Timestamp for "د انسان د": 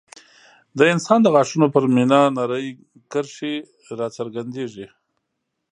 0.77-1.27